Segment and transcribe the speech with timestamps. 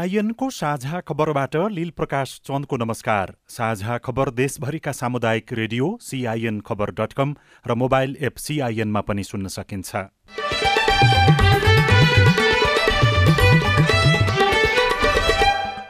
[0.00, 7.12] सिआइएनको साझा खबरबाट लील प्रकाश चन्दको नमस्कार। साझा खबर देशभरिका सामुदायिक radio CIN Khabar dot
[7.12, 7.34] com
[7.66, 9.96] र मोबाइल एप सिआइएनमा पनि सुन्न सकिन्छ।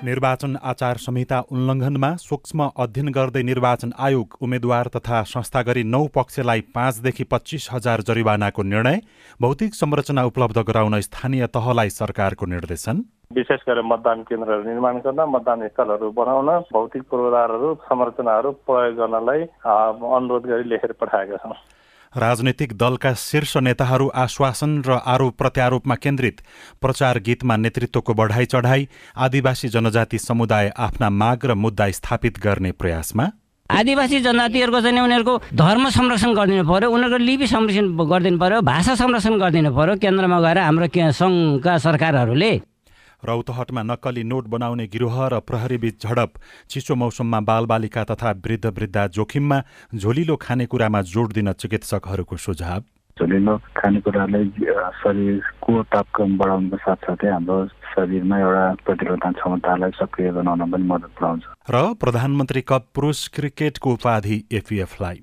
[0.04, 6.60] निर्वाचन आचार संहिता उल्लङ्घनमा सूक्ष्म अध्ययन गर्दै निर्वाचन आयोग उम्मेद्वार तथा संस्था गरी नौ पक्षलाई
[6.74, 9.00] पाँचदेखि पच्चिस हजार जरिवानाको निर्णय
[9.40, 15.60] भौतिक संरचना उपलब्ध गराउन स्थानीय तहलाई सरकारको निर्देशन। विशेष गरेर मतदान केन्द्रहरू निर्माण गर्न मतदान
[15.68, 19.42] स्थलहरू बनाउन भौतिक पूर्वाधारहरू संरचनाहरू प्रयोग गर्नलाई
[20.10, 21.54] अनुरोध गरी लेखेर पठाएका छौँ।
[22.12, 26.40] राजनैतिक दलका शीर्ष नेताहरू आश्वासन र आरोप प्रत्यारोपमा केन्द्रित।
[26.82, 33.26] प्रचार गीतमा नेतृत्वको बढाइ चढाई आदिवासी जनजाति समुदाय आफ्ना माग र मुद्दा स्थापित गर्ने प्रयासमा
[33.70, 39.38] आदिवासी जनजातिहरूको चाहिँ उनीहरूको धर्म संरक्षण गरिदिनु पर्यो उनीहरूको लिपि संरक्षण गरिदिनु पर्यो भाषा संरक्षण
[39.38, 40.88] गरिदिनु पर्यो केन्द्रमा गएर हाम्रो
[41.20, 42.50] सङ्घका सरकारहरूले
[43.24, 46.30] रौतहटमा नक्कली नोट बनाउने गिरोह र प्रहरीबीच झडप
[46.70, 49.58] चिसो मौसममा बालबालिका तथा वृद्ध वृद्धा जोखिममा
[49.94, 52.80] झोलिलो खानेकुरामा जोड दिन चिकित्सकहरूको सुझाव।
[53.16, 54.44] झोलिलो खानेकुराले
[55.00, 57.56] शरीरको तापक्रम बढाउनुको साथसाथै हाम्रो
[57.92, 64.36] शरीरमा एउटा प्रतिरोधन क्षमतालाई सक्रिय बनाउन पनि मद्दत पुऱ्याउँछ। र प्रधानमन्त्री कप पुरुष क्रिकेटको उपाधि
[64.52, 65.18] एफिएफलाई।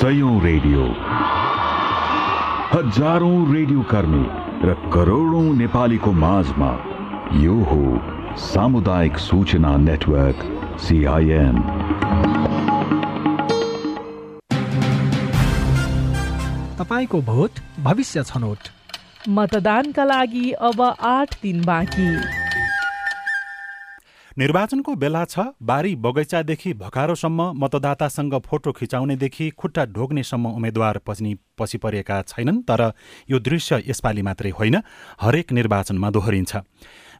[0.00, 0.82] सयौं रेडियो।
[2.72, 4.24] हजारौं रेडियो कर्मी
[4.64, 6.68] र करोडौं नेपालीको माझमा
[7.36, 7.78] यो हो
[8.42, 10.44] सामुदायिक सूचना नेटवर्क
[10.84, 11.56] सिआइएन
[16.80, 18.70] तपाईँको भोट भविष्य छनौट।
[19.38, 20.82] मतदानका लागि अब
[21.14, 22.08] आठ दिन बाँकी।
[24.40, 32.20] निर्वाचनको बेला छ बारी बगैँचादेखि भकारोसम्म मतदातासँग फोटो खिचाउनेदेखि खुट्टा ढोग्नेसम्म उम्मेद्वार पछि पछि परेका
[32.22, 32.82] छैनन् तर
[33.30, 34.76] यो दृश्य यसपालि मात्रै होइन
[35.20, 36.56] हरेक निर्वाचनमा दोहोरिन्छ।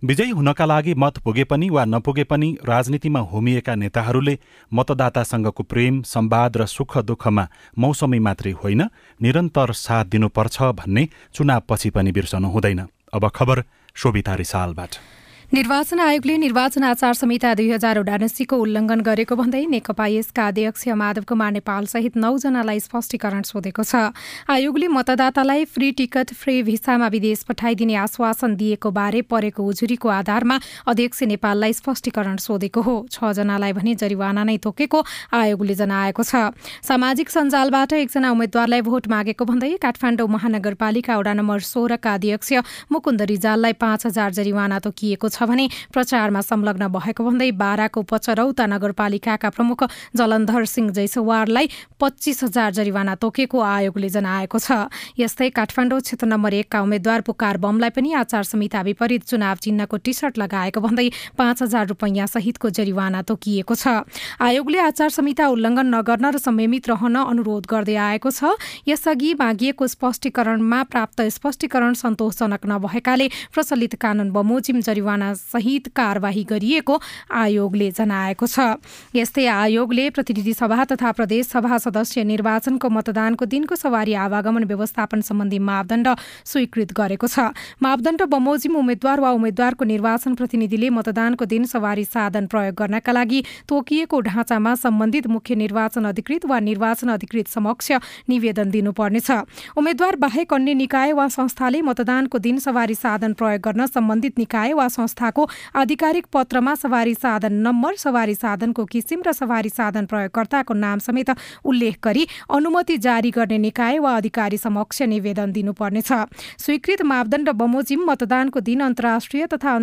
[0.04, 4.38] विजयी हुनका लागि मत पुगे पनि वा नपुगे पनि राजनीतिमा होमिएका नेताहरूले
[4.72, 7.48] मतदातासँगको प्रेम सम्वाद र सुख दुःखमा
[7.78, 8.88] मौसमी मात्रै होइन
[9.20, 12.80] निरन्तर साथ दिनुपर्छ भन्ने चुनावपछि पनि बिर्सनु हुँदैन।
[13.12, 13.64] अब खबर
[13.94, 15.19] शोभिता रिसालबाट।
[15.52, 21.24] निर्वाचन आयोगले निर्वाचन आचार संहिता दुई हजार उनासीको उल्लङ्घन गरेको भन्दै नेकपा यसका अध्यक्ष माधव
[21.26, 24.14] कुमार नेपाल सहित नौजनालाई स्पष्टीकरण सोधेको छ।
[24.46, 31.22] आयोगले मतदातालाई फ्री टिकट फ्री भिसामा विदेश पठाइदिने आश्वासन दिएको बारे परेको उजुरीको आधारमा अध्यक्ष
[31.34, 35.02] नेपाललाई स्पष्टीकरण सोधेको हो। छ जनालाई भने जरिवाना नै तोकेको
[35.34, 36.54] आयोगले जनाएको छ।
[36.86, 42.48] सामाजिक सञ्जालबाट एकजना उम्मेद्वारलाई भोट मागेको भन्दै काठमाडौँ महानगरपालिका वडा नम्बर सोह्रका अध्यक्ष
[42.94, 48.66] मुकुन्द रिजाललाई पाँच हजार जरिवाना तोकिएको छ। छ भने प्रचारमा संलग्न भएको भन्दै बाराको पचरौता
[48.68, 56.26] नगरपालिकाका प्रमुख जलन्धर सिंह जैसवारलाई पच्चिस हजार जरिवाना तोकेको आयोगले जनाएको छ। यस्तै काठमाडौँ क्षेत्र
[56.26, 61.08] नम्बर एकका उम्मेद्वार पुकार बमलाई पनि आचार संहिता विपरीत चुनाव चिन्हको टी सर्ट लगाएको भन्दै
[61.38, 64.04] पाँच हजार रुपियाँ सहितको जरिवाना तोकिएको छ।
[64.40, 68.52] आयोगले आचार संहिता उल्लङ्घन नगर्न र संयमित रहन अनुरोध गर्दै आएको छ।
[68.88, 77.90] यसअघि मागिएको स्पष्टीकरणमा प्राप्त स्पष्टीकरण सन्तोषजनक नभएकाले प्रचलित कानून बमोजिम जरिवाना सहित कारवाही गरिएको आयोगले
[77.90, 78.80] जनाएको छ।
[79.14, 85.58] यस्तै आयोगले प्रतिनिधि सभा तथा प्रदेश सभा सदस्य निर्वाचनको मतदानको दिनको सवारी आवागमन व्यवस्थापन सम्बन्धी
[85.60, 86.08] मापदण्ड
[86.44, 87.52] स्वीकृत गरेको छ।
[87.82, 94.20] मापदण्ड बमोजिम उम्मेद्वार वा उम्मेद्वारको निर्वाचन प्रतिनिधिले मतदानको दिन सवारी साधन प्रयोग गर्नका लागि तोकिएको
[94.20, 97.92] ढाँचामा सम्बन्धित मुख्य निर्वाचन अधिकृत वा निर्वाचन अधिकृत समक्ष
[98.28, 99.30] निवेदन दिनुपर्नेछ।
[99.76, 104.86] उम्मेद्वार बाहेक अन्य निकाय वा संस्थाले मतदानको दिन सवारी साधन प्रयोग गर्न सम्बन्धित निकाय वा
[104.90, 110.98] संस्था संस्थाको आधिकारिक पत्रमा सवारी साधन नम्बर सवारी साधनको किसिम र सवारी साधन प्रयोगकर्ताको नाम
[110.98, 111.30] समेत
[111.64, 116.12] उल्लेख गरी अनुमति जारी गर्ने निकाय वा अधिकारी समक्ष निवेदन दिनुपर्नेछ।
[116.58, 119.76] स्वीकृत मापदण्ड बमोजिम मतदानको दिन अन्तर्राष्ट्रिय तथा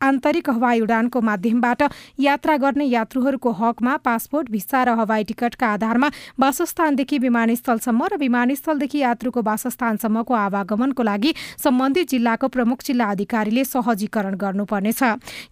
[0.00, 1.82] आन्तरिक हवाई उडानको माध्यमबाट
[2.20, 6.08] यात्रा गर्ने यात्रुहरूको हकमा पासपोर्ट भिसा र हवाई टिकटका आधारमा
[6.38, 15.02] वासस्थानदेखि विमानस्थलसम्म र विमानस्थलदेखि यात्रुको वासस्थानसम्मको आवागमनको लागि सम्बन्धित जिल्लाको प्रमुख जिल्ला अधिकारीले सहजीकरण गर्नुपर्नेछ।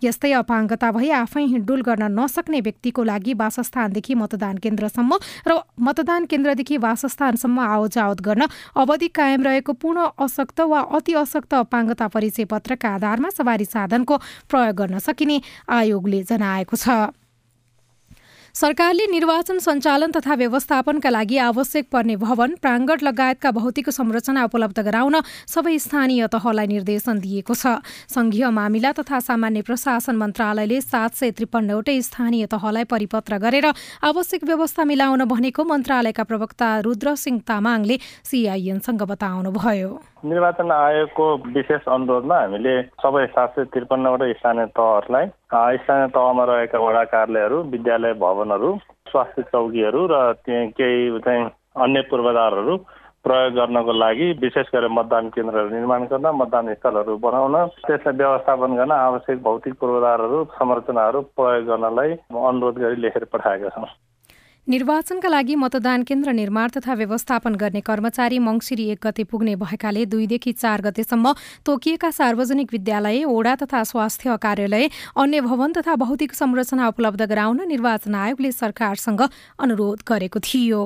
[0.04, 6.76] यस्तै अपाङ्गता भई आफै हिँडुल गर्न नसक्ने व्यक्तिको लागि वासस्थानदेखि मतदान केन्द्रसम्म र मतदान केन्द्रदेखि
[6.78, 8.46] वासस्थानसम्म आवजावत गर्न
[8.76, 14.16] अवधि कायम रहेको पूर्ण अशक्त वा अति अशक्त अपाङ्गता परिचय पत्रका आधारमा सवारी साधनको
[14.48, 16.88] प्रयोग गर्न सकिने आयोगले जनाएको छ।
[18.56, 25.16] सरकारले निर्वाचन सञ्चालन तथा व्यवस्थापनका लागि आवश्यक पर्ने भवन प्राङ्गण लगायतका भौतिक संरचना उपलब्ध गराउन
[25.54, 32.00] सबै स्थानीय तहलाई निर्देशन दिएको छ। संघीय मामिला तथा सामान्य प्रशासन मन्त्रालयले सात सय त्रिपन्नवटै
[32.08, 33.68] स्थानीय तहलाई परिपत्र गरेर
[34.08, 39.90] आवश्यक व्यवस्था मिलाउन भनेको मन्त्रालयका प्रवक्ता रुद्र सिंह तामाङले सिआइएनसँग बताउनुभयो।
[40.24, 42.74] निर्वाचन आयोगको विशेष अनुरोधमा हामीले
[43.04, 45.26] सबै सात सय त्रिपन्नवटा स्थानीय तहहरूलाई
[45.78, 48.70] स्थानीय तहमा रहेका वडा कार्यालयहरू विद्यालय भवनहरू
[49.06, 51.44] स्वास्थ्य चौकीहरू र त्यहाँ केही चाहिँ
[51.78, 52.76] अन्य पूर्वाधारहरू
[53.24, 58.92] प्रयोग गर्नको लागि विशेष गरेर मतदान केन्द्रहरू निर्माण गर्न मतदान स्थलहरू बनाउन त्यसलाई व्यवस्थापन गर्न
[58.92, 62.12] आवश्यक भौतिक पूर्वाधारहरू संरचनाहरू प्रयोग गर्नलाई
[62.42, 63.88] अनुरोध गरी लेखेर पठाएका छौँ
[64.68, 70.52] निर्वाचनका लागि मतदान केन्द्र निर्माण तथा व्यवस्थापन गर्ने कर्मचारी मङ्सिरी एक गते पुग्ने भएकाले दुईदेखि
[70.52, 71.32] चार गतेसम्म
[71.66, 78.14] तोकिएका सार्वजनिक विद्यालय ओडा तथा स्वास्थ्य कार्यालय अन्य भवन तथा भौतिक संरचना उपलब्ध गराउन निर्वाचन
[78.16, 80.82] आयोगले सरकारसँग अनुरोध गरेको थियो।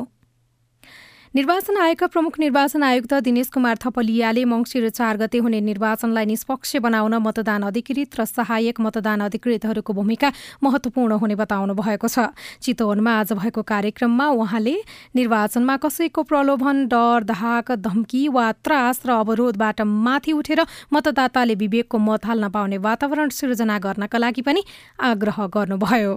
[1.34, 7.14] निर्वाचन आयोगका प्रमुख निर्वाचन आयुक्त दिनेश कुमार थपलियाले मङ्सिर चार गते हुने निर्वाचनलाई निष्पक्ष बनाउन
[7.22, 13.62] मतदान अधिकृत र सहायक मतदान अधिकृतहरूको भूमिका महत्वपूर्ण हुने बताउनु भएको छ। चितवनमा आज भएको
[13.62, 14.74] कार्यक्रममा उहाँले
[15.14, 22.26] निर्वाचनमा कसैको प्रलोभन डर धाक धम्की वा त्रास र अवरोधबाट माथि उठेर मतदाताले विवेकको मत
[22.26, 24.64] हाल्न पाउने वातावरण सिर्जना गर्नका लागि पनि
[25.04, 26.12] आग्रह गर्नुभयो।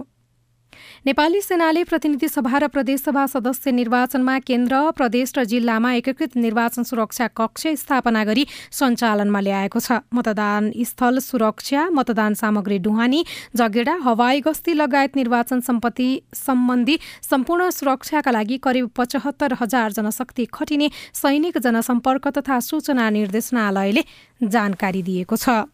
[1.06, 7.26] नेपाली सेनाले प्रतिनिधि सभा र प्रदेशसभा सदस्य निर्वाचनमा केन्द्र प्रदेश र जिल्लामा एकीकृत निर्वाचन सुरक्षा
[7.36, 13.24] कक्ष स्थापना गरी सञ्चालनमा ल्याएको छ। मतदान स्थल सुरक्षा मतदान सामग्री डुहानी
[13.56, 20.90] जगेडा हवाई गस्ती लगायत निर्वाचन सम्पत्ति सम्बन्धी सम्पूर्ण सुरक्षाका लागि करिब पचहत्तर हजार जनशक्ति खटिने
[21.14, 24.04] सैनिक जनसम्पर्क तथा सूचना निर्देशनालयले
[24.48, 25.64] जानकारी दिएको छ।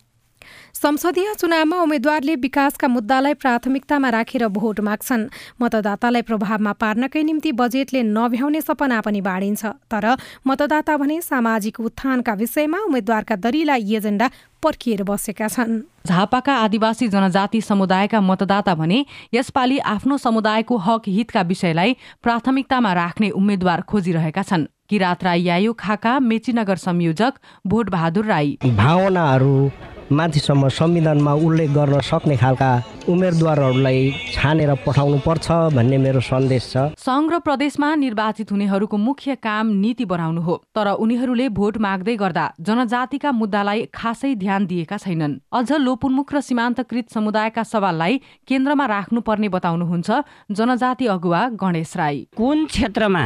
[0.75, 5.29] संसदीय चुनावमा उम्मेद्वारले विकासका मुद्दालाई प्राथमिकतामा राखेर भोट माग्छन्।
[5.63, 10.17] मतदातालाई प्रभावमा पार्नकै निम्ति बजेटले नभ्याउने सपना पनि बाँडिन्छ। तर
[10.47, 14.31] मतदाता भने सामाजिक उत्थानका विषयमा उम्मेद्वारका दरिला एजेन्डा
[14.63, 19.05] पर्खिएर बसेका छन्। झापाका आदिवासी जनजाति समुदायका मतदाता भने
[19.35, 26.19] यसपालि आफ्नो समुदायको हक हितका विषयलाई प्राथमिकतामा राख्ने उम्मेद्वार खोजिरहेका छन्। किरात राई यायु खाका
[26.21, 27.33] मेचीनगर संयोजक
[27.67, 29.71] भोट बहादुर राई। भावनाहरू
[30.13, 32.71] माथिसम्म संविधानमा उल्लेख गर्न सक्ने खालका
[33.09, 34.01] उम्मेदवारहरूलाई
[34.35, 40.05] छानेर पठाउनु पर्छ भन्ने मेरो सन्देश छ। सङ्घ र प्रदेशमा निर्वाचित हुनेहरूको मुख्य काम नीति
[40.05, 46.35] बनाउनु हो तर उनीहरूले भोट माग्दै गर्दा जनजातिका मुद्दालाई खासै ध्यान दिएका छैनन्। अझ लोपुन्मुख
[46.35, 48.21] र सीमान्तकृत समुदायका सवाललाई
[48.51, 50.11] केन्द्रमा राख्नुपर्ने बताउनुहुन्छ
[50.51, 53.25] जनजाति अगुवा गणेश राई। कुन क्षेत्रमा?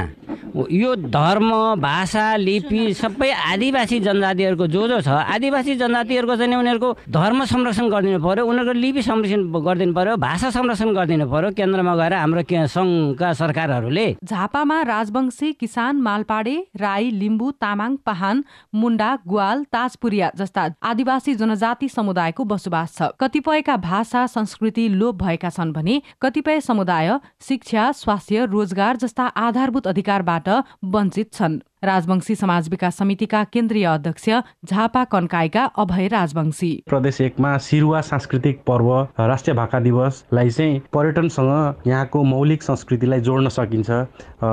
[0.54, 1.50] यो धर्म
[1.82, 8.19] भाषा लिपि सबै आदिवासी जनजातिहरूको जो जो छ आदिवासी जनजातिहरूको चाहिँ उनीहरूको धर्म संरक्षण गरिदिनु
[8.19, 14.06] पर्यो उनीहरूको लिपि संरक्षण गरिदिनु पर्यो भाषा संरक्षण गरिदिनु पर्यो केन्द्रमा गएर हाम्रो सङ्घका सरकारहरूले
[14.25, 18.44] झापामा राजवंशी किसान मालपाडे राई लिम्बू तामाङ पहान
[18.75, 25.73] मुन्डा ग्वाल ताजपुरिया जस्ता आदिवासी जनजाति समुदायको बसोबास छ। कतिपयका भाषा संस्कृति लोप भएका छन्
[25.73, 30.49] भने कतिपय समुदाय शिक्षा स्वास्थ्य रोजगार जस्ता आधारभूत अधिकारबाट
[30.85, 34.28] वञ्चित छन्। राजवंशी समाज विकास समितिका केन्द्रीय अध्यक्ष
[34.64, 38.90] झापा कन्काईका अभय राजवंशी। प्रदेश एकमा सिरुवा सांस्कृतिक पर्व
[39.20, 43.90] राष्ट्रिय भाका दिवसलाई चाहिँ पर्यटनसँग यहाँको मौलिक संस्कृतिलाई जोड्न सकिन्छ।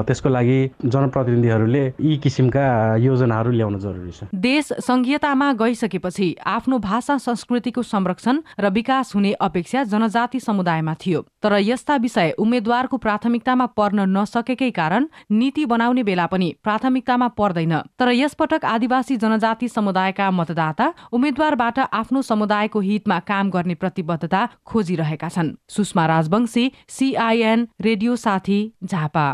[0.08, 7.82] त्यसको लागि जनप्रतिनिधिहरूले यी किसिमका योजनाहरू ल्याउन जरुरी छ। देश संघीयतामा गइसकेपछि आफ्नो भाषा संस्कृतिको
[7.84, 14.70] संरक्षण र विकास हुने अपेक्षा जनजाति समुदायमा थियो। तर यस्ता विषय उम्मेद्वारको प्राथमिकतामा पर्न नसकेकै
[14.72, 21.80] कारण नीति बनाउने बेला पनि प्राथमिकतामा चर्चामा पर्दैन। तर यसपटक आदिवासी जनजाति समुदायका मतदाता उम्मेद्वारबाट
[21.94, 29.28] आफ्नो समुदायको हितमा काम गर्ने प्रतिबद्धता खोजिरहेका छन्। सुषमा राजवंशी सिआइएन रेडियो साथी झापा।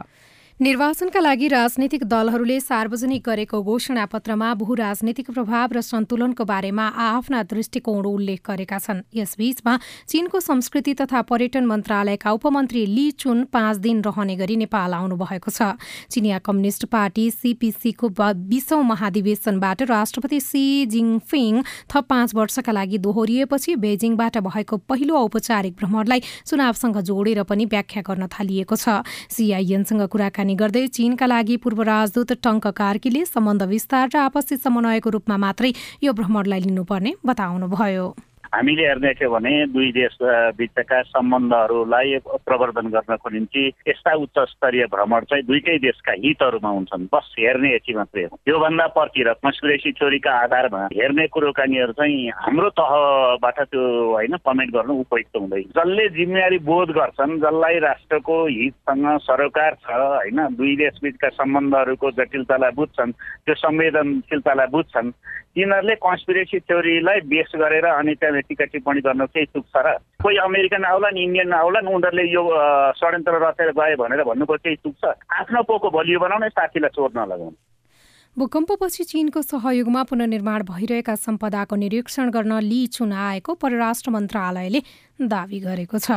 [0.60, 8.06] निर्वाचनका लागि राजनैतिक दलहरूले सार्वजनिक गरेको घोषणापत्रमा भू राजनीतिक प्रभाव र सन्तुलनको बारेमा आफ्ना दृष्टिकोण
[8.06, 9.74] उल्लेख गरेका छन्। यसबीचमा
[10.10, 15.52] चीनको संस्कृति तथा पर्यटन मन्त्रालयका उपमन्त्री ली चुन पाँच दिन रहने गरी नेपाल आउनु भएको
[15.54, 15.78] छ।
[16.10, 18.10] चिनिया कम्युनिष्ट पार्टी सीपीसीको
[18.50, 26.20] बीसौं महाधिवेशनबाट राष्ट्रपति सी जिङफिङ थप पाँच वर्षका लागि दोहोरिएपछि बेजिङबाट भएको पहिलो औपचारिक भ्रमणलाई
[26.50, 32.32] चुनावसँग जोडेर पनि व्याख्या गर्न थालिएको छ। सीआईएनसँग कुराकानी कुराकानी गर्दै चीनका लागि पूर्व राजदूत
[32.40, 35.72] टङ्क कार्कीले सम्बन्ध विस्तार र आपसी समन्वयको रूपमा मात्रै
[36.04, 38.06] यो भ्रमणलाई लिनुपर्ने बताउनुभयो।
[38.54, 40.18] हामीले हेर्ने के भने दुई देश
[40.58, 47.36] बिचका सम्बन्धहरूलाई प्रवर्धन गर्नको निम्ति यस्ता उच्च स्तरीय भ्रमण चाहिँ दुईटै देशका हितहरूमा हुन्छन्। बस
[47.40, 53.84] हेर्ने यति मात्रै हो। योभन्दा पर्तिर कन्सपिरेसी थ्योरीका आधारमा हेर्ने कुरोकानीहरू चाहिँ हाम्रो तहबाट त्यो
[54.12, 60.40] होइन कमेन्ट गर्नु उपयुक्त हुँदैन जसले जिम्मेवारी बोध गर्छन् जसलाई राष्ट्रको हितसँग सरोकार छ होइन
[60.56, 63.12] दुई देश बिचका सम्बन्धहरूको जटिलतालाई बुझ्छन्
[63.46, 65.12] त्यो संवेदनशीलतालाई बुझ्छन्
[65.58, 70.38] तिनीहरूले कन्सपिरेसी थ्योरीलाई बेस गरेर अनि त्यहाँ टिका टिप्पणी गर्न केही चुक छ र कोही
[70.48, 72.44] अमेरिकन आउलान् इन्डियन आउलान् उनीहरूले यो
[73.00, 77.58] षड्यन्त्र रचेर गए भनेर भन्नुको केही चुक छ आफ्नो पोको बलियो बनाउने साथीलाई चोर नलगाउनु
[78.38, 84.82] भूकम्पपछि चीनको सहयोगमा पुनर्निर्माण भइरहेका सम्पदाको निरीक्षण गर्न ली चुन आएको परराष्ट्र मन्त्रालयले
[85.20, 86.12] दावी गरेको छ।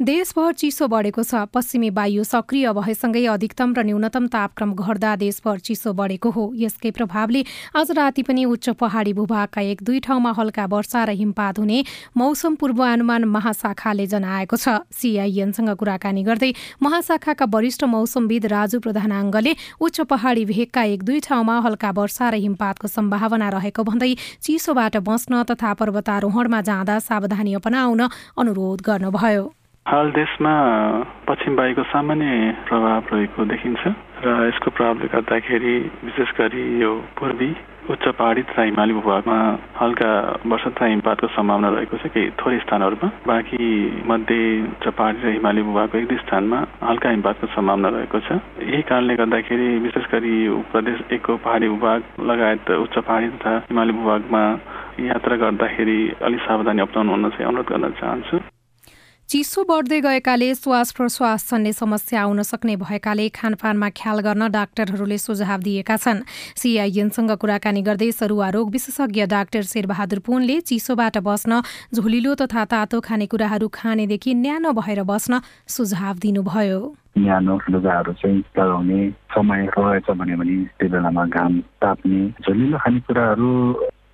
[0.00, 5.92] देशभर चिसो बढेको छ। पश्चिमी वायु सक्रिय भएसँगै अधिकतम र न्यूनतम तापक्रम घट्दा देशभर चिसो
[5.92, 7.44] बढेको हो। यसकै प्रभावले
[7.76, 11.84] आज राति पनि उच्च पहाडी भूभागका एक दुई ठाउँमा हल्का वर्षा र हिमपात हुने
[12.16, 20.44] मौसम पूर्वानुमान महाशाखाले जनाएको छ। सीआईएनसँग कुराकानी गर्दै महाशाखाका वरिष्ठ मौसमविद राजु प्रधानाङ्गले उच्च पहाडी
[20.44, 26.60] भेगका एक दुई ठाउँमा हल्का वर्षा र हिमपातको सम्भावना रहेको भन्दै चिसोबाट बस्न तथा पर्वतारोहणमा
[26.62, 28.00] जाँदा सावधानी अपनाउन
[28.36, 29.55] अनुरोध गर्नुभयो।
[29.86, 30.52] हाल देशमा
[31.28, 32.26] पश्चिम वायुको सामान्य
[32.68, 33.82] प्रभाव रहेको देखिन्छ
[34.18, 35.74] र यसको प्रभावले गर्दाखेरि
[36.04, 37.50] विशेष गरी यो पूर्वी
[37.94, 39.36] उच्च पहाडी तथा हिमाली भूभागमा
[39.80, 40.10] हल्का
[40.42, 43.68] वर्षा तथा हिमपातको सम्भावना रहेको छ केही थोरै स्थानहरूमा। बाँकी
[44.10, 44.40] मध्ये
[44.74, 49.14] उच्च पहाडी र हिमाली भूभागको एक दुई स्थानमा हल्का हिमपातको सम्भावना रहेको छ। यही कारणले
[49.22, 50.34] गर्दाखेरि विशेष गरी
[50.74, 54.42] प्रदेश एकको पहाडी भूभाग लगायत उच्च पहाडी तथा हिमाली भूभागमा
[55.06, 58.42] यात्रा गर्दाखेरि अलिक सावधानी अप्नाउनु हुन चाहिँ अनुरोध गर्न चाहन्छु।
[59.28, 65.60] चिसो बढ्दै गएकाले श्वास प्रश्वास छन्ने समस्या आउन सक्ने भएकाले खानपानमा ख्याल गर्न डाक्टरहरूले सुझाव
[65.66, 66.22] दिएका छन्।
[66.54, 73.68] सिआइएनसँग कुराकानी गर्दै सरुवा रोग विशेषज्ञ डाक्टर शेरबहादुर पुनले चिसोबाट बस्न झोलिलो तथा तातो खानेकुराहरू
[73.74, 75.42] खानेदेखि न्यानो भएर बस्न
[75.74, 76.80] सुझाव दिनुभयो।
[77.18, 79.00] न्यानो लुगाहरू चाहिँ लगाउने
[79.34, 80.34] समय रहेछ भने
[80.78, 81.52] त्यो बेलामा घाम
[81.82, 83.50] ताप्ने झोलिलो खानेकुराहरू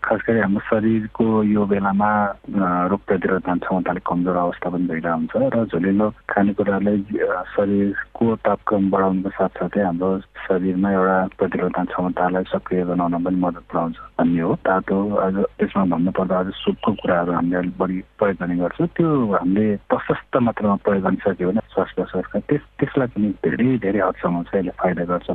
[0.04, 2.10] खास गरी हाम्रो शरीरको यो बेलामा
[2.90, 6.94] रोग प्रतिरोधन क्षमताले कमजोर अवस्था पनि भइरहेको हुन्छ र झोलिलो खानेकुराले
[7.54, 10.10] शरीरको तापक्रम बढाउनुको साथसाथै हाम्रो
[10.46, 16.38] शरीरमा एउटा प्रतिरोधन क्षमतालाई सक्रिय बनाउन पनि मद्दत पुऱ्याउँछ भन्ने हो। तातो अझ त्यसमा भन्नुपर्दा
[16.38, 21.16] अझ सुपको कुराहरू हामीले अलिक बढी प्रयोग गर्ने गर्छौँ। त्यो हामीले प्रशस्त मात्रामा प्रयोग गर्न
[21.22, 25.30] सक्यो भने श्वास प्रश्वासका त्यस त्यसलाई पनि धेरै धेरै हदसम्म चाहिँ यसले फाइदा गर्छ।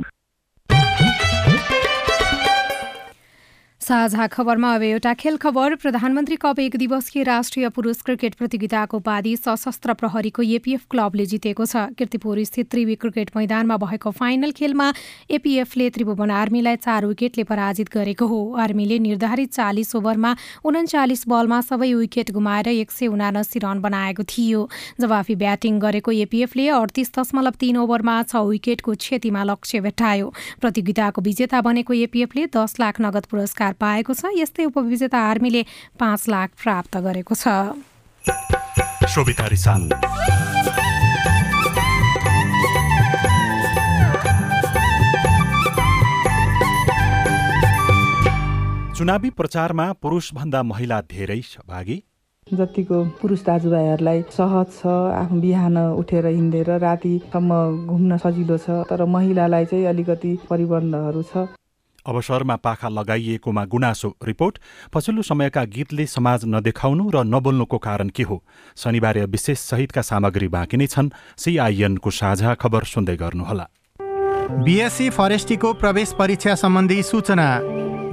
[3.88, 9.34] साझा खबरमा अब एउटा खेल खबर। प्रधानमन्त्री कप एक दिवसीय राष्ट्रिय पुरुष क्रिकेट प्रतियोगिताको उपाधि
[9.36, 14.92] सशस्त्र प्रहरीको एपीएफ क्लबले जितेको छ। किर्तिपुर स्थित त्रिवी क्रिकेट मैदानमा भएको फाइनल खेलमा
[15.30, 21.92] एपीएफले त्रिभुवन आर्मीलाई चार विकेटले पराजित गरेको हो। आर्मीले निर्धारित चालिस ओभरमा उन्चालिस बलमा सबै
[21.94, 24.68] विकेट गुमाएर एक सय उनासी रन बनाएको थियो।
[25.00, 30.28] जवाफी ब्याटिङ गरेको एपीएफले अडतिस दशमलव तीन ओभरमा छ विकेटको क्षतिमा लक्ष्य भेट्टायो।
[30.60, 35.62] प्रतियोगिताको विजेता बनेको एपीएफले दस लाख नगद पुरस्कार पाएको छ। यस्तै उपविजेता आर्मीले
[35.98, 37.46] पाँच लाख प्राप्त गरेको छ।
[48.98, 51.96] चुनावी प्रचारमा पुरुषभन्दा महिला धेरै सहभागी।
[52.46, 59.64] जतिको पुरुष दाजुभाइहरूलाई सहज छ आफ्नो बिहान उठेर हिँडेर रातिसम्म घुम्न सजिलो छ तर महिलालाई
[59.70, 61.46] चाहिँ अलिकति प्रतिबन्धहरू छ।
[62.08, 64.58] अवसरमा पाखा लगाइएकोमा गुनासो रिपोर्ट।
[64.94, 68.42] पछिल्लो समयका गीतले समाज नदेखाउनु र नबोल्नुको कारण के हो?
[68.76, 73.68] शनिबार विशेष सहितका सामग्री बाँकी नै छन् सिआइएनको साझा खबर सुन्दै गर्नुहोला।
[74.64, 77.48] बिएससी फरेस्टीको प्रवेश परीक्षा सम्बन्धी सूचना।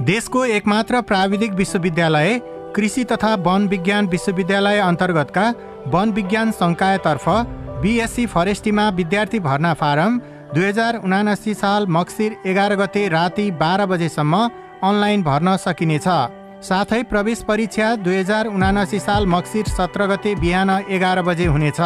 [0.04, 2.40] देशको एकमात्र प्राविधिक विश्वविद्यालय
[2.76, 5.44] कृषि तथा वन विज्ञान विश्वविद्यालय अन्तर्गतका
[5.86, 7.24] वन विज्ञान सङ्कायतर्फ
[7.82, 10.18] बिएससी फरेस्टीमा विद्यार्थी भर्ना फारम
[10.56, 14.38] दुई हजार उनासी साल मक्सिर एघार गते राति बाह्र बजेसम्म
[14.82, 16.08] अनलाइन भर्न सकिनेछ।
[16.64, 21.80] साथै प्रवेश परीक्षा दुई हजार उनासी साल मक्सिर सत्र गते बिहान एघार बजे हुनेछ।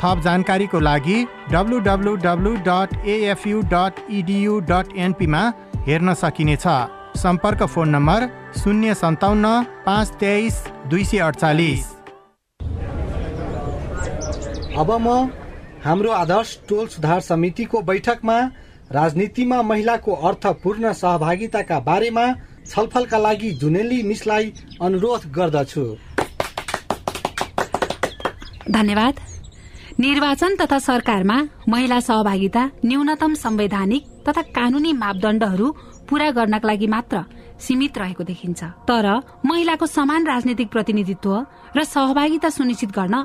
[0.00, 1.18] थप जानकारीको लागि
[1.52, 5.44] W W W dot AFU dot EDU dot एनपीमा
[5.86, 6.66] हेर्न सकिनेछ।
[7.20, 9.56] सम्पर्क फोन नम्बर शून्य सन्ताउन्न
[9.86, 11.90] पाँच तेइस दुई सय अडचालिस
[14.78, 15.26] अब म
[15.86, 18.38] हाम्रो आदर्श टोल सुधार समितिको बैठकमा
[18.92, 22.24] राजनीतिमा महिलाको अर्थपूर्ण सहभागिताका बारेमा
[22.66, 24.52] छलफलका लागि जुनेली मिसलाई
[24.82, 25.84] अनुरोध गर्दछु।
[28.70, 29.20] धन्यवाद।
[30.00, 31.38] निर्वाचन तथा सरकारमा
[31.68, 35.70] महिला सहभागिता न्यूनतम संवैधानिक तथा कानूनी मापदण्डहरू
[36.10, 37.22] पूरा गर्नका लागि मात्र
[37.62, 39.06] सीमित रहेको देखिन्छ। तर
[39.46, 41.32] महिलाको समान राजनैतिक प्रतिनिधित्व
[41.76, 43.24] र सहभागिता सुनिश्चित गर्न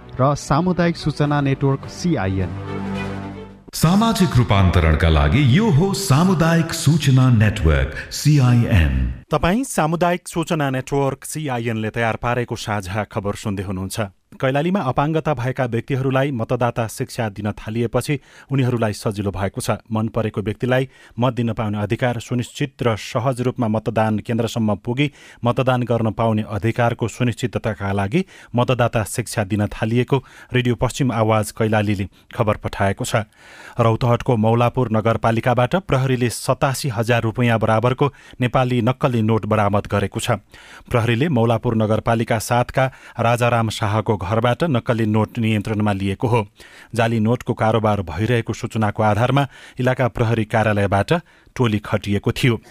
[0.19, 2.51] र सामुदायिक सूचना नेटवर्क सिआइएन
[3.73, 8.93] सामाजिक रूपान्तरणका लागि यो हो सामुदायिक सूचना नेटवर्क सिआइएन
[9.31, 13.99] तपाईँ सामुदायिक सूचना नेटवर्क सिआइएनले तयार पारेको साझा खबर सुन्दै हुनुहुन्छ।
[14.31, 18.19] कैलालीमा अपाङ्गता भएका व्यक्तिहरूलाई मतदाता शिक्षा दिन थालिएपछि
[18.51, 20.87] उनीहरूलाई सजिलो भएको छ। मन परेको व्यक्तिलाई
[21.19, 25.11] मत दिन पाउने अधिकार सुनिश्चित र सहज रूपमा मतदान केन्द्रसम्म पुगी
[25.45, 28.23] मतदान गर्न पाउने अधिकारको सुनिश्चितताका लागि
[28.55, 30.17] मतदाता शिक्षा दिन थालिएको
[30.53, 33.27] रेडियो पश्चिम आवाज कैलालीले खबर पठाएको छ।
[33.77, 38.11] रौतहटको मौलापुर नगरपालिकाबाट प्रहरीले सतासी हजार रुपियाँ बराबरको
[38.41, 40.39] नेपाली नक्कली नोट बरामद गरेको छ।
[40.87, 42.85] प्रहरीले मौलापुर नगरपालिका सातका
[43.19, 46.47] राजाराम शाहको घरबाट नक्कली नोट नियन्त्रणमा लिएको हो।
[46.95, 49.47] जाली नोटको कारोबार भइरहेको सूचनाको आधारमा
[49.79, 51.13] इलाका प्रहरी कार्यालयबाट
[51.55, 52.61] टोली खटिएको थियो।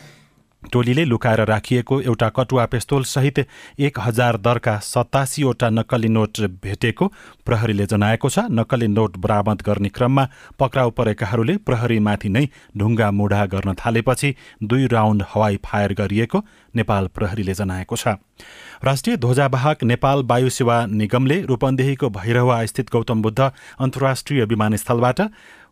[0.63, 3.39] टोलीले लुकाएर राखिएको एउटा कटुवा पेस्तोल सहित
[3.81, 7.07] एक हजार दरका सतासीवटा नक्कली नोट भेटेको
[7.47, 13.75] प्रहरीले जनाएको छ। नक्कली नोट बरामद गर्ने क्रममा पक्राउ परेकाहरूले प्रहरीमाथि नै ढुङ्गा मुढा गर्न
[13.75, 18.21] थालेपछि दुई राउन्ड हवाई फायर गरिएको नेपाल प्रहरीले जनाएको छ।
[18.85, 25.21] राष्ट्रिय ध्वजावाहक नेपाल वायु सेवा निगमले रूपन्देहीको भैरवा स्थित गौतम बुद्ध अन्तर्राष्ट्रिय विमानस्थलबाट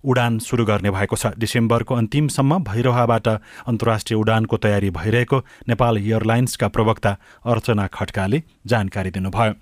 [0.05, 3.27] उडान सुरु गर्ने भएको छ। डिसेम्बरको अन्तिमसम्म भैरवाबाट
[3.67, 5.39] अन्तर्राष्ट्रिय उडानको तयारी भइरहेको
[5.69, 9.53] नेपाल एयरलाइन्सका प्रवक्ता अर्चना खड्काले जानकारी दिनुभयो।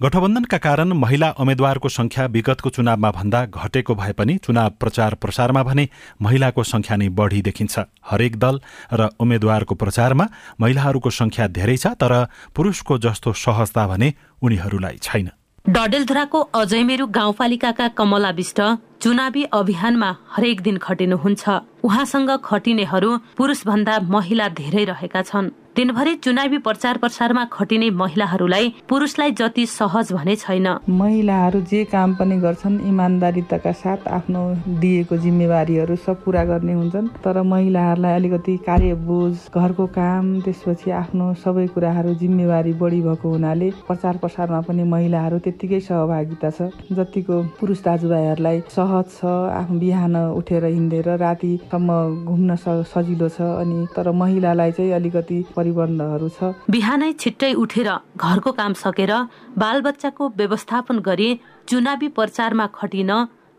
[0.00, 5.88] गठबन्धनका कारण महिला उम्मेद्वारको संख्या विगतको चुनावमा भन्दा घटेको भए पनि चुनाव प्रचार प्रसारमा भने
[6.22, 8.60] महिलाको संख्या नै बढी देखिन्छ। हरेक दल
[8.92, 10.26] र उम्मेद्वारको प्रचारमा
[10.60, 14.08] महिलाहरूको संख्या धेरै छ तर पुरुषको जस्तो सहजता भने
[14.40, 15.28] उनीहरूलाई छैन।
[15.68, 18.60] डडेलधुराको अजयमेरु गाउँपालिकाका कमला विष्ट
[19.00, 21.48] चुनावी अभियानमा हरेक दिन खटिनुहुन्छ।
[21.84, 29.66] उहाँसँग खटिनेहरू पुरुषभन्दा महिला धेरै रहेका छन्। दिनभरि चुनावी प्रचार प्रसारमा खटिने महिलाहरूलाई पुरुषलाई जति
[29.66, 34.42] सहज भने छैन। महिलाहरू जे काम पनि गर्छन् इमान्दारिताका साथ आफ्नो
[34.80, 41.32] दिएको जिम्मेवारीहरू सब पुरा गर्ने हुन्छन्। तर महिलाहरूलाई अलिकति कार्य बोझ घरको काम त्यसपछि आफ्नो
[41.44, 47.84] सबै कुराहरू जिम्मेवारी बढी भएको हुनाले प्रचार प्रसारमा पनि महिलाहरू त्यत्तिकै सहभागिता छ। जतिको पुरुष
[47.86, 52.56] दाजुभाइहरूलाई सहज छ आफ्नो बिहान उठेर हिँडेर रातिसम्म घुम्न
[52.90, 59.12] सजिलो छ अनि तर महिलालाई चाहिँ अलिकति परिबन्धहरू छ। बिहानै छिट्टै उठेर घरको काम सकेर
[59.58, 61.28] बालबच्चाको व्यवस्थापन गरी
[61.68, 63.10] चुनावी प्रचारमा खटिन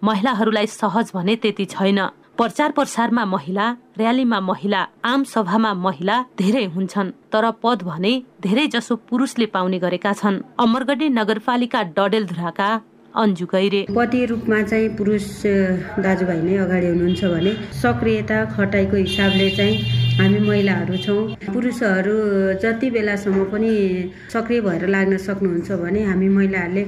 [0.01, 1.99] महिलाहरूलाई सहज भने त्यति छैन।
[2.37, 3.65] प्रचार प्रसारमा महिला
[3.99, 10.13] र्यालीमा महिला आम सभामा महिला धेरै हुन्छन् तर पद भने धेरै जसो पुरुषले पाउने गरेका
[10.13, 12.69] छन्। अमरगढी नगरपालिका डडेलधुराका
[13.11, 15.25] अन्जु गैरे पति रूपमा चाहिँ पुरुष
[15.99, 19.75] दाजुभाइ नै अगाडि हुनुहुन्छ भने सक्रियता खटाइको हिसाबले चाहिँ
[20.19, 22.15] हामी महिलाहरू छौँ। पुरुषहरू
[22.63, 23.71] जति बेलासम्म पनि
[24.33, 26.83] सक्रिय भएर लाग्न सक्नुहुन्छ भने हामी महिलाहरूले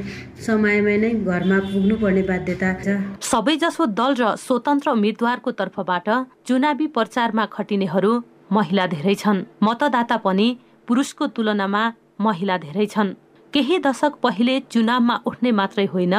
[0.46, 2.88] समयमा नै घरमा पुग्नुपर्ने बाध्यता छ।
[3.20, 6.08] सबैजसो दल र स्वतन्त्र उम्मेद्वारको तर्फबाट
[6.48, 8.14] चुनावी प्रचारमा खटिनेहरू
[8.52, 10.48] महिला धेरै छन्। मतदाता पनि
[10.88, 11.84] पुरुषको तुलनामा
[12.22, 13.14] महिला धेरै छन्।
[13.54, 16.14] केही दशक पहिले चुनावमा उठ्ने मात्रै होइन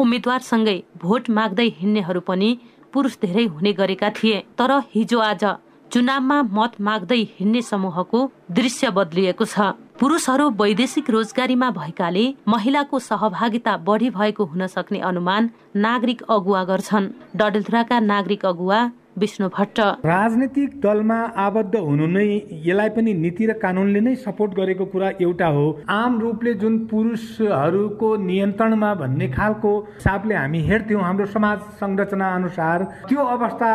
[0.00, 2.50] उम्मेद्वारसँगै भोट माग्दै हिँड्नेहरू पनि
[2.92, 5.44] पुरुष धेरै हुने गरेका थिए। तर हिजो आज
[5.90, 8.20] चुनावमा मत माग्दै हिँड्ने समूहको
[8.50, 16.22] दृश्य बदलिएको छ। पुरुषहरू वैदेशिक रोजगारीमा भएकाले महिलाको सहभागिता बढी भएको हुन सक्ने अनुमान नागरिक
[16.30, 18.80] अगुवा गर्छन्। डडेलधुराका नागरिक अगुवा
[19.18, 22.26] विष्णु भट्ट। राजनीतिक दलमा आबद्ध हुनु नै
[22.64, 28.16] यसलाई पनि नीति र कानुनले नै सपोर्ट गरेको कुरा एउटा हो। आम रूपले जुन पुरुषहरूको
[28.24, 33.70] नियन्त्रणमा भन्ने खालको हिसाबले हामी हेर्थ्यौँ हाम्रो समाज संरचना अनुसार त्यो अवस्था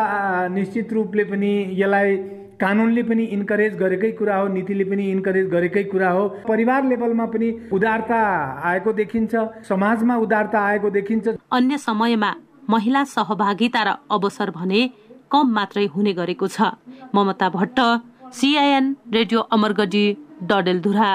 [0.54, 2.16] निश्चित रूपले पनि यसलाई
[2.60, 7.48] कानुनले पनि इन्करेज गरेकै कुरा हो नीतिले पनि इन्करेज गरेकै कुरा हो। परिवार लेभलमा पनि
[7.72, 8.18] उदारता
[8.64, 9.32] आएको देखिन्छ
[9.68, 12.34] समाजमा उदारता आएको देखिन्छ। अन्य समयमा
[12.70, 14.80] महिला सहभागिता र अवसर भने
[15.30, 16.74] कम मात्रै हुने गरेको छ।
[17.14, 17.78] Mamata Bhatt
[18.34, 18.84] CIN
[19.14, 20.06] radio Amargadhi
[20.42, 21.10] Dadeldhura.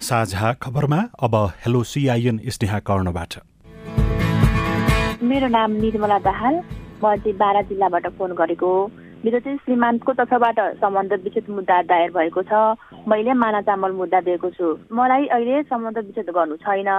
[0.00, 3.32] साझा खबरमा अब हेलो सिआइएन स्नेहा कर्णबाट।
[5.22, 6.54] मेरो नाम निर्मला दाहाल।
[7.02, 8.72] म चाहिँ बाह्र जिल्लाबाट फोन गरेको
[9.24, 12.52] मेरो चाहिँ श्रीमानको तर्फबाट सम्बन्ध विच्छेद मुद्दा दायर भएको छ।
[13.06, 16.90] मैले माना चामल मुद्दा दिएको छु। मलाई अहिले सम्बन्ध विच्छेद गर्नु छैन।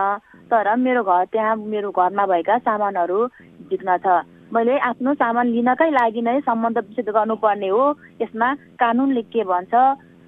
[0.48, 3.20] तर मेरो घर त्यहाँ मेरो घरमा भएका सामानहरू
[3.68, 4.08] झिक्न छ।
[4.54, 7.84] मैले आफ्नो सामान लिनकै लागि नै सम्बन्ध विच्छेद गर्नुपर्ने हो।
[8.22, 9.74] यसमा कानुनले के भन्छ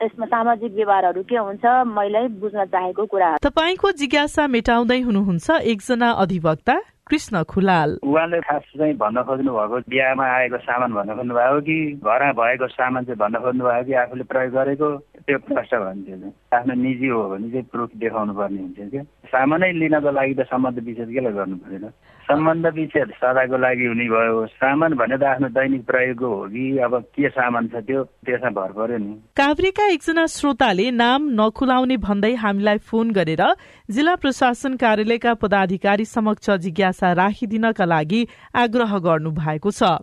[0.02, 6.76] यसमा सामाजिक व्यवहारहरू के हुन्छ मैले बुझ्न चाहेको कुरा। तपाईँको जिज्ञासा मेटाउँदै हुनुहुन्छ एकजना अधिवक्ता
[7.06, 11.78] कृष्ण खुलाल। उहाँले खास चाहिँ भन्न खोज्नु भएको बिहामा आएको सामान भन्न खोज्नु भएको कि
[12.02, 14.90] घरमा भएको सामान चाहिँ भन्न खोज्नु भएको कि आफूले प्रयोग गरेको?
[15.26, 20.12] त्यो प्रश्न भन्थ्यो आफ्नो निजी हो भने चाहिँ प्रुफ देखाउनु पर्ने हुन्थ्यो क्या सामानै लिनको
[20.18, 21.86] लागि त सम्बन्ध विच्छेद केलाई गर्नु परेन
[22.26, 26.94] सम्बन्ध विच्छेद सदाको लागि हुने भयो। सामान भने त आफ्नो दैनिक प्रयोगको हो कि अब
[27.14, 32.78] के सामान छ त्यो त्यसमा भर पर्यो नि। काभ्रेका एकजना श्रोताले नाम नखुलाउने भन्दै हामीलाई
[32.82, 33.44] फोन गरेर
[33.90, 38.22] जिल्ला प्रशासन कार्यालयका पदाधिकारी समक्ष जिज्ञासा राखिदिनका लागि
[38.58, 39.94] आग्रह गर्नु भएको छ।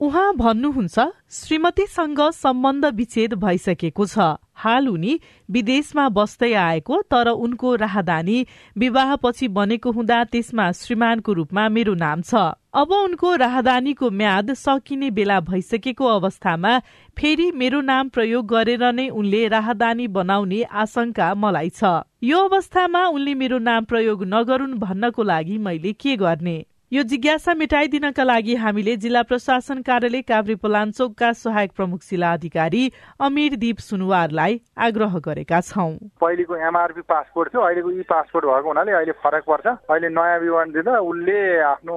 [0.00, 1.00] उहाँ भन्नुहुन्छ
[1.32, 9.92] श्रीमतीसँग सम्बन्ध विच्छेद भइसकेको छ। हाल उनी विदेशमा बस्दै आएको तर उनको राहदानी विवाहपछि बनेको
[9.92, 12.34] हुँदा त्यसमा श्रीमानको रूपमा मेरो नाम छ।
[12.76, 16.78] अब उनको राहदानीको म्याद सकिने बेला भइसकेको अवस्थामा
[17.16, 23.34] फेरि मेरो नाम प्रयोग गरेर नै उनले राहदानी बनाउने आशंका मलाई छ। यो अवस्थामा उनले
[23.34, 26.58] मेरो नाम प्रयोग नगरून् भन्नको लागि मैले के गर्ने?
[26.92, 32.82] यो जिज्ञासा मेटाइदिनका लागि हामीले जिल्ला प्रशासन कार्यालय काभ्रे पलाञ्चोकका सहायक प्रमुख जिल्ला अधिकारी
[33.20, 35.90] अमिर दीप सुनवारलाई आग्रह गरेका छौं।
[36.22, 40.70] पहिलेको एमआरपी पासपोर्ट थियो अहिलेको ई पासपोर्ट भएको हुनाले अहिले फरक पर्छ। अहिले नयाँ विवरण
[40.72, 41.38] दिँदा उसले
[41.74, 41.96] आफ्नो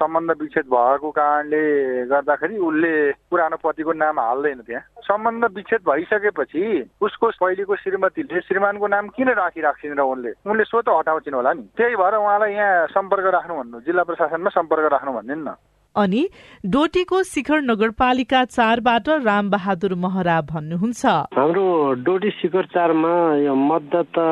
[0.00, 1.62] सम्बन्ध विच्छेद भएको कारणले
[2.08, 2.94] गर्दाखेरि उसले
[3.28, 9.98] पुरानो पतिको नाम हाल्दैन त्यहाँ। सम्बन्ध विच्छेद भइसकेपछि उसको पहिलेको श्रीमतीले श्रीमानको नाम किन राखिराख्छिन्
[9.98, 10.32] र उनले?
[10.46, 14.30] उनले सो त हटाउँछिन् होला नि। त्यही भएर उहाँलाई यहाँ सम्पर्क राख्नु भन्नु जिल्ला प्रशासन
[14.30, 15.54] प्रशासनमा सम्पर्क राख्नु भन्ने न
[15.96, 16.22] अनि
[16.66, 21.64] डोटीको शिखर नगरपालिका चारबाट राम बहादुर महरा भन्नुहुन्छ। हाम्रो
[22.06, 24.26] डोटी शिखर चारमा यो मतदाता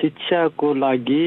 [0.00, 1.24] शिक्षाको लागि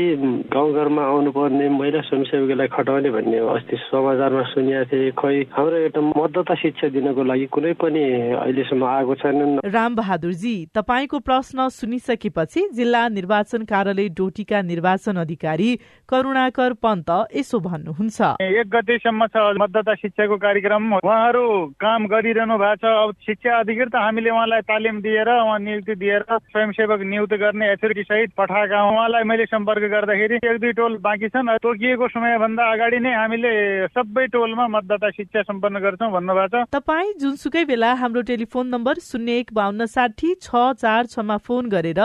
[0.54, 6.88] गाउँघरमा आउनुपर्ने महिला स्वयंसेवकीलाई खटाउने भन्ने अस्ति समाचारमा सुनिएको थिएँ। खै हाम्रो एउटा मतदाता शिक्षा
[6.98, 14.10] दिनको लागि कुनै पनि अहिलेसम्म आएको छैन राम बहादुरजी तपाईँको प्रश्न सुनिसकेपछि जिल्ला निर्वाचन कार्यालय
[14.18, 15.70] डोटीका निर्वाचन अधिकारी
[16.10, 21.44] करुणाकर पन्त यसो भन्नुहुन्छ। एक गतेसम्म छ मतदाता शिक्षाको कार्यक्रम उहाँहरू
[21.80, 27.02] काम गरिरहनु भएको छ। अब शिक्षा अधिकृत हामीले उहाँलाई तालिम दिएर उहाँ नियुक्ति दिएर स्वयंसेवक
[27.04, 32.08] नियुक्त गर्ने एथोरिटी सहित पठाएका उहाँलाई मैले सम्पर्क गर्दाखेरि एक दुई टोल बाँकी छन्। तोकिएको
[32.08, 33.54] समयभन्दा अगाडि नै हामीले
[33.92, 39.38] सबै टोलमा मतदाता शिक्षा सम्पन्न गर्छौँ भन्नुभएको छ। तपाईँ जुनसुकै बेला हाम्रो टेलिफोन नम्बर शून्य
[39.40, 42.02] एक बाहन्न साठी छ चार छमा फोन गरेर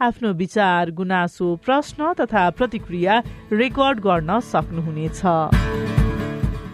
[0.00, 3.14] आफ्नो विचार गुनासो प्रश्न तथा प्रतिक्रिया
[3.52, 5.20] रेकर्ड गर्न सक्नुहुनेछ।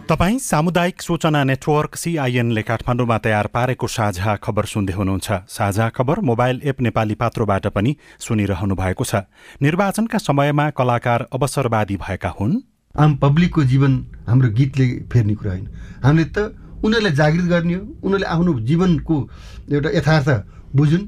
[0.09, 6.61] तपाईँ सामुदायिक सूचना नेटवर्क सिआइएनले काठमाडौँमा तयार पारेको साझा खबर सुन्दै हुनुहुन्छ। साझा खबर मोबाइल
[6.63, 9.27] एप नेपाली पात्रोबाट पनि सुनिरहनु भएको छ।
[9.59, 12.55] निर्वाचनका समयमा कलाकार अवसरवादी भएका हुन्।
[12.95, 13.93] आम पब्लिकको जीवन
[14.31, 15.67] हाम्रो गीतले फेर्ने कुरा होइन।
[16.07, 16.55] हामीले त
[16.87, 19.17] उनीहरूलाई जागृत गर्ने हो। उनीहरूले आफ्नो जीवनको
[19.75, 20.29] एउटा यथार्थ
[20.71, 21.05] बुझुन्।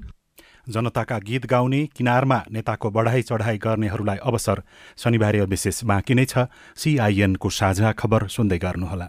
[0.69, 4.63] जनताका गीत गाउने किनारमा नेताको बढाई चढाई गर्नेहरूलाई अवसर।
[4.97, 9.09] शनिबार विशेष बाँकी नै छ। सिआइएनको साझा खबर सुन्दै गर्नुहोला।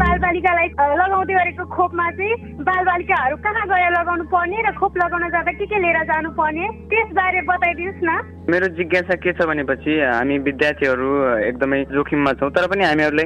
[0.00, 5.66] बालबालिकालाई लगाउँदै गरेको खोपमा चाहिँ बालबालिकाहरू कहाँ गएर लगाउनु पर्ने र खोप लगाउन जाँदा के
[5.66, 8.10] के लिएर जानु पर्ने त्यसबारे बताइदिनुहोस् न।
[8.48, 11.08] मेरो जिज्ञासा के छ भनेपछि हामी विद्यार्थीहरू
[11.52, 13.24] एकदमै जोखिममा छौँ तर पनि हामीहरूले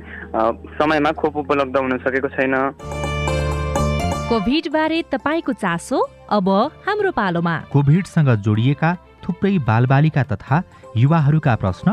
[0.74, 2.54] समयमा खोप उपलब्ध हुन सकेको छैन।
[4.24, 5.98] कोभिड बारे तपाईँको चासो
[6.32, 6.48] अब
[6.86, 10.62] हाम्रो पालोमा। कोभिडसँग जोडिएका थुप्रै बालबालिका तथा
[10.96, 11.92] युवाहरूका प्रश्न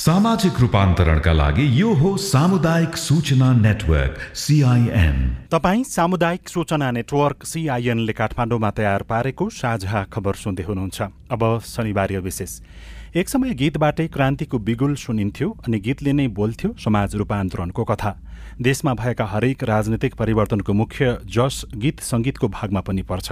[0.00, 5.16] सामाजिक रूपान्तरणका लागि यो हो सामुदायिक सूचना नेटवर्क सिआइएन
[5.52, 10.98] तपाईँ सामुदायिक सूचना नेटवर्क सिआइएनले काठमाडौँमा तयार पारेको साझा खबर सुन्दै हुनुहुन्छ।
[11.30, 12.52] अब शनिबार विशेष।
[13.10, 18.10] एक समय गीतबाटै क्रान्तिको बिगुल सुनिन्थ्यो अनि गीतले नै बोल्थ्यो समाज रूपान्तरणको कथा।
[18.62, 23.28] देशमा भएका हरेक राजनीतिक परिवर्तनको मुख्य जस गीत सङ्गीतको भागमा पनि पर्छ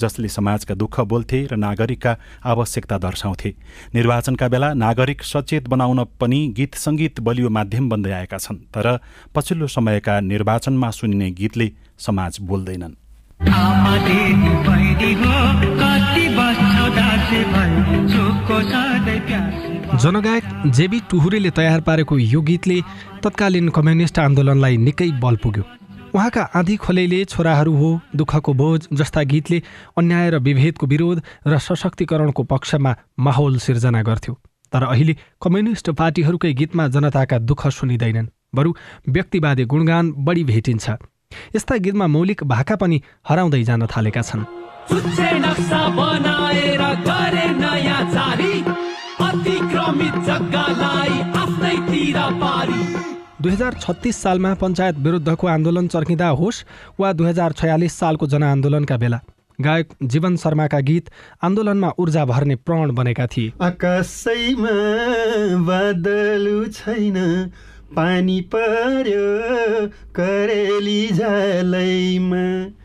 [0.00, 2.12] जसले समाजका दुःख बोल्थे र नागरिकका
[2.44, 3.50] आवश्यकता दर्शाउँथे।
[3.94, 8.86] निर्वाचनका बेला नागरिक सचेत बनाउन पनि गीत सङ्गीत बलियो माध्यम बन्दै आएका छन् तर
[9.34, 12.94] पछिल्लो समयका निर्वाचनमा सुनिने गीतले समाज बोल्दैनन्।
[20.02, 20.44] जनगायक
[20.76, 22.78] जेबी टुहुरेले तयार पारेको यो गीतले
[23.24, 25.64] तत्कालीन कम्युनिस्ट आन्दोलनलाई निकै बल पुग्यो।
[26.14, 29.58] उहाँका आँधी खोलेले छोराहरू हो दुःखको बोझ जस्ता गीतले
[29.98, 34.34] अन्याय र विभेदको विरोध र सशक्तिकरणको पक्षमा माहौल सिर्जना गर्थ्यो।
[34.72, 38.70] तर अहिले कम्युनिस्ट पार्टीहरूकै गीतमा जनताका दुःख सुनिँदैनन् बरु
[39.08, 40.86] व्यक्तिवादी गुणगान बढी भेटिन्छ।
[41.56, 42.96] यस्ता गीतमा मौलिक भाका पनि
[43.28, 44.44] हराउँदै जान थालेका छन्।
[53.42, 56.64] दुई हजार छत्तिस सालमा पञ्चायत विरुद्धको आन्दोलन चर्किँदा होस्
[57.00, 59.20] वा दुई हजार छयालिस सालको जनआन्दोलनका बेला।
[59.60, 61.10] गायक जीवन शर्माका गीत
[61.42, 64.76] आन्दोलनमा ऊर्जा भर्ने प्रण बनेका थिए। आकाशैमा
[65.66, 67.50] बादलु छैन
[67.96, 69.26] पानी पर्यो
[70.14, 72.81] करेली झालैमा।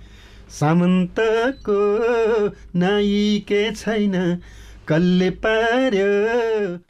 [0.49, 1.79] सामन्तको
[2.75, 4.15] नाइके छैन।
[4.88, 6.07] कसले पार्यो।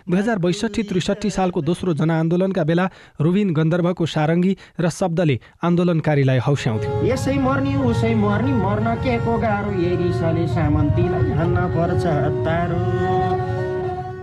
[0.06, 2.86] दुई हजार बैसठी त्रिसठी सालको दोस्रो जनआन्दोलनका बेला
[3.18, 9.72] रुबिन गन्धर्वको सारङ्गी र शब्दले आन्दोलनकारीलाई हौस्याउँथ्यो। यसै मर्ने उसै मर्ने मर्न के को गाह्रो?
[9.82, 12.04] एरिसले सामन्तीलाई हान्न पर्छ
[12.46, 12.80] तारो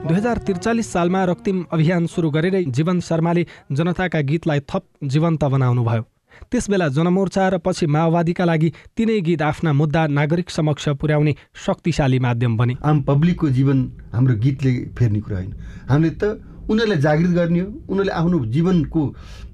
[0.06, 6.13] दुई हजार त्रिचालिस सालमा रक्तिम अभियान सुरु गरेरै जीवन शर्माले जनताका गीतलाई थप जीवन्त बनाउनुभयो।
[6.50, 12.56] त्यसबेला जनमोर्चा र पछि माओवादीका लागि तिनै गीत आफ्ना मुद्दा नागरिक समक्ष पुर्याउने शक्तिशाली माध्यम
[12.56, 13.78] बने। आम पब्लिकको जीवन
[14.12, 15.52] हाम्रो गीतले फेर्ने कुरा होइन।
[15.88, 16.24] हामीले त
[16.64, 19.02] उनीहरूलाई जागृत गर्ने हो उनीहरूले आफ्नो जीवनको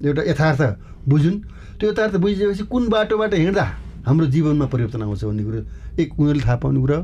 [0.05, 0.61] एउटा यथार्थ
[1.07, 1.37] बुझुन्।
[1.79, 3.65] त्यो यथार्थ बुझिसकेपछि कुन बाटोबाट हिँड्दा
[4.05, 5.59] हाम्रो जीवनमा परिवर्तन आउँछ भन्ने कुरो
[5.99, 6.97] एक उनीहरूले थाहा पाउने कुरा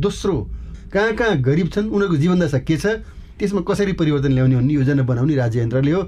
[0.00, 0.34] दोस्रो
[0.92, 2.86] कहाँ कहाँ गरिब छन् उनीहरूको जीवनदशा के छ
[3.38, 6.02] त्यसमा कसरी परिवर्तन ल्याउने भन्ने योजना बनाउने राज्य यन्त्रले हो।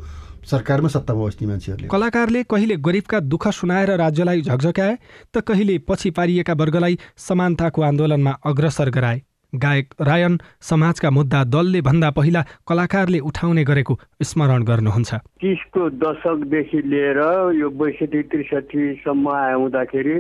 [0.44, 4.94] सरकारमा सत्तामा बस्ने मान्छेहरूले। कलाकारले कहिले गरिबका दुःख सुनाएर राज्यलाई झकझक्याए
[5.34, 9.20] त कहिले पछि पारिएका वर्गलाई समानताको आन्दोलनमा अग्रसर गराए।
[9.52, 17.20] गायक रायन समाजका मुद्दा दलले भन्दा पहिला कलाकारले उठाउने गरेको स्मरण गर्नुहुन्छ। तिसको दशकदेखि लिएर
[17.56, 20.16] यो बैसठी त्रिसठीसम्म आउँदाखेरि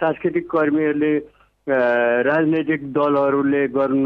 [0.00, 1.12] सांस्कृतिक कर्मीहरूले
[2.24, 4.04] राजनैतिक दलहरूले गर्न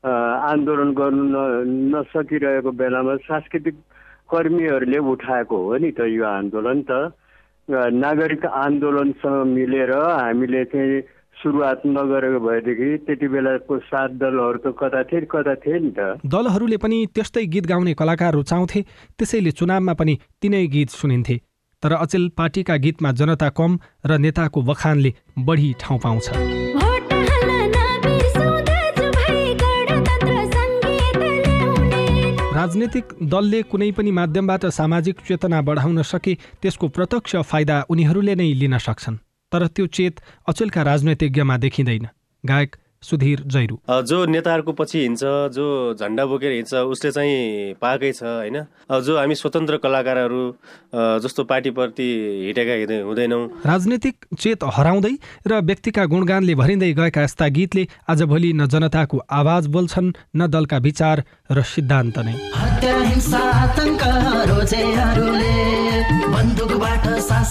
[0.00, 1.44] आन्दोलन गर्नु
[1.92, 3.76] नसकिरहेको बेलामा सांस्कृतिक
[4.32, 7.12] कर्मीहरूले उठाएको हो नि त यो आन्दोलन त।
[7.68, 11.00] नागरिक आन्दोलनसँग मिलेर हामीले चाहिँ
[11.36, 16.76] सुरुवात नगरेको भएदेखि त्यति बेलाको सात दलहरू त कता थिए कता थिए नि त। दलहरूले
[16.76, 18.80] पनि त्यस्तै गीत गाउने कलाकार रुचाउँथे
[19.18, 21.36] त्यसैले चुनावमा पनि तिनै गीत सुनिन्थे।
[21.82, 25.10] तर अचेल पार्टीका गीतमा जनता कम र नेताको बखानले
[25.46, 26.26] बढी ठाउँ पाउँछ।
[32.60, 38.76] राजनीतिक दलले कुनै पनि माध्यमबाट सामाजिक चेतना बढाउन सके त्यसको प्रत्यक्ष फाइदा उनीहरूले नै लिन
[38.78, 39.16] सक्छन्।
[39.52, 42.06] तर त्यो चेत अचेलका राजनैतिज्ञमा देखिँदैन।
[42.44, 45.24] गायक सुधीर जैरू। जो नेताहरूको पछि हिँड्छ
[45.56, 48.56] जो झन्डा बोकेर हिँड्छ उसले चाहिँ पाएकै छ होइन?
[49.00, 50.42] जो हामी स्वतन्त्र कलाकारहरू
[51.24, 52.08] जस्तो पार्टीप्रति
[52.44, 55.14] हिँडेका हुँदैनौँ। राजनीतिक चेत हराउँदै
[55.48, 61.24] र व्यक्तिका गुणगानले भरिँदै गएका यस्ता गीतले आजभोलि न जनताको आवाज बोल्छन् न दलका विचार
[61.50, 62.36] र सिद्धान्त नै।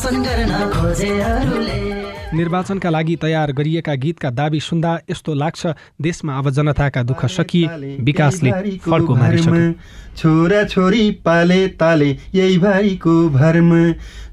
[0.09, 1.77] शासन गर्न खोजेहरूले।
[2.33, 5.61] निर्वाचनका लागि तयार गरिएका गीतका दावी सुन्दा यस्तो लाग्छ
[6.01, 9.71] देशमा अब जनताका दुःख सकिए विकासले फड्को मारिसक्यो
[10.17, 13.81] छोरा छोरी पाले ताले यही भाइको भरमा।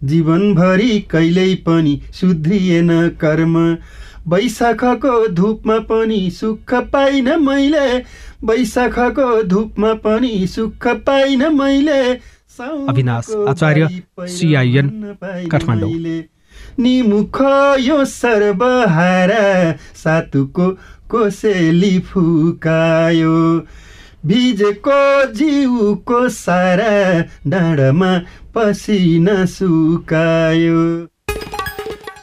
[0.05, 3.57] जीवनभरि कहिल्यै पनि सुध्रिएन कर्म।
[4.29, 7.89] वैशाखको धुपमा पनि सुख पाइन मैले
[8.45, 12.01] वैशाखको धुपमा पनि सुख पाइन मैले।
[12.61, 13.89] अविनाश आचार्य
[14.29, 14.89] सिआइएन
[15.51, 15.91] काठमाडौँ।
[16.79, 17.41] निमुख
[17.81, 20.71] यो सर्वहारा सातुको
[21.11, 23.37] कोसेली फुकायो।
[24.27, 25.01] भिजेको
[25.33, 26.95] जिउको सारा
[27.47, 28.19] डाँडामा
[28.55, 30.81] पसिना सुकायो।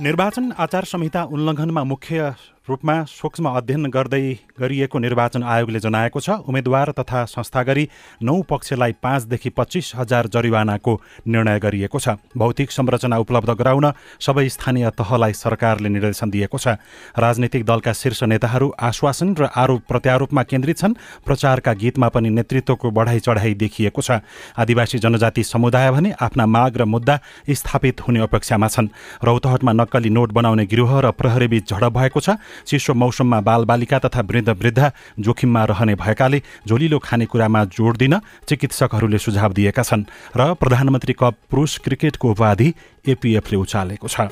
[0.01, 2.33] निर्वाचन आचार संहिता उल्लङ्घनमा मुख्य
[2.63, 7.87] रूपमा सूक्ष्म अध्ययन गर्दै गरिएको निर्वाचन आयोगले जनाएको छ। उम्मेद्वार तथा संस्था गरी
[8.23, 10.93] नौ पक्षलाई पाँचदेखि पच्चिस हजार जरिवानाको
[11.27, 16.79] निर्णय गरिएको छ। भौतिक संरचना उपलब्ध गराउन सबै स्थानीय तहलाई सरकारले निर्देशन दिएको छ।
[17.19, 20.95] राजनैतिक दलका शीर्ष नेताहरू आश्वासन र आरोप प्रत्यारोपमा केन्द्रित छन्।
[21.27, 24.23] प्रचारका गीतमा पनि नेतृत्वको बढाइ चढाइ देखिएको छ।
[24.55, 28.87] आदिवासी जनजाति समुदाय भने आफ्ना माग र मुद्दा स्थापित हुने अपेक्षामा छन्।
[29.19, 34.49] रौतहटमा नक्कली नोट बनाउने गिरोह र प्रहरीबीच झडप भएको छ। चिसो मौसममा बालबालिका तथा वृद्ध
[34.49, 41.35] वृद्ध जोखिममा रहने भएकाले झोलिलो खानेकुरामा जोड दिन चिकित्सकहरूले सुझाव दिएका छन् र प्रधानमन्त्री कप
[41.49, 42.73] पुरुष क्रिकेटको उपाधि
[43.05, 44.29] एपिएफले उचालेको छ।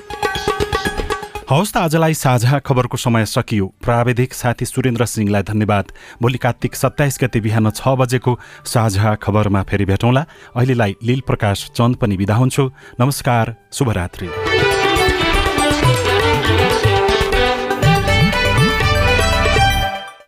[1.51, 7.19] हवस् त आजलाई साझा खबरको समय सकियो। प्राविधिक साथी सुरेन्द्र सिंहलाई धन्यवाद। भोलि कार्तिक सत्ताइस
[7.21, 12.71] गते बिहान छ बजेको साझा खबरमा फेरि भेटौँला। अहिलेलाई लील प्रकाश चन्द पनि बिदा हुन्छु।
[12.99, 14.81] नमस्कार शुभरात्री।